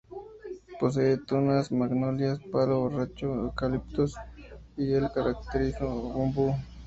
Posee 0.79 1.15
tunas, 1.27 1.71
magnolias, 1.71 2.39
palo 2.51 2.79
borracho, 2.79 3.27
eucaliptos 3.35 4.15
y 4.75 4.93
el 4.93 5.11
característico 5.11 5.85
ombú. 5.87 6.55